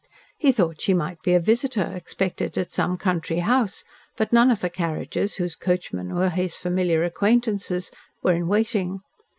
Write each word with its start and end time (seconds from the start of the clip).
He 0.39 0.51
thought 0.51 0.81
she 0.81 0.95
must 0.95 1.21
be 1.21 1.33
a 1.35 1.39
visitor 1.39 1.91
expected 1.95 2.57
at 2.57 2.71
some 2.71 2.97
country 2.97 3.37
house, 3.37 3.83
but 4.17 4.33
none 4.33 4.49
of 4.49 4.61
the 4.61 4.69
carriages, 4.71 5.35
whose 5.35 5.55
coachmen 5.55 6.15
were 6.15 6.29
his 6.31 6.57
familiar 6.57 7.03
acquaintances, 7.03 7.91
were 8.23 8.33
in 8.33 8.47
waiting. 8.47 9.01